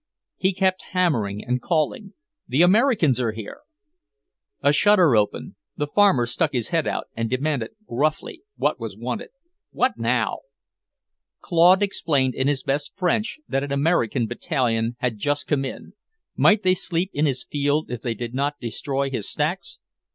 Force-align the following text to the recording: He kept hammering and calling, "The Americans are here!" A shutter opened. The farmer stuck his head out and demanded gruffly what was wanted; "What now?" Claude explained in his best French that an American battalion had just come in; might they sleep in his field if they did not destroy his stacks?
He 0.37 0.51
kept 0.55 0.81
hammering 0.93 1.45
and 1.45 1.61
calling, 1.61 2.13
"The 2.47 2.63
Americans 2.63 3.19
are 3.19 3.33
here!" 3.33 3.59
A 4.63 4.73
shutter 4.73 5.15
opened. 5.15 5.53
The 5.77 5.85
farmer 5.85 6.25
stuck 6.25 6.53
his 6.53 6.69
head 6.69 6.87
out 6.87 7.05
and 7.15 7.29
demanded 7.29 7.75
gruffly 7.87 8.41
what 8.57 8.79
was 8.79 8.97
wanted; 8.97 9.29
"What 9.69 9.99
now?" 9.99 10.39
Claude 11.39 11.83
explained 11.83 12.33
in 12.33 12.47
his 12.47 12.63
best 12.63 12.95
French 12.95 13.41
that 13.47 13.63
an 13.63 13.71
American 13.71 14.25
battalion 14.25 14.95
had 15.01 15.19
just 15.19 15.45
come 15.45 15.63
in; 15.63 15.93
might 16.35 16.63
they 16.63 16.73
sleep 16.73 17.11
in 17.13 17.27
his 17.27 17.43
field 17.43 17.91
if 17.91 18.01
they 18.01 18.15
did 18.15 18.33
not 18.33 18.59
destroy 18.59 19.11
his 19.11 19.29
stacks? 19.29 19.77